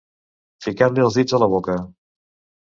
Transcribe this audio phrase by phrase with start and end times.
[0.65, 1.77] Ficar-li els dits a la boca.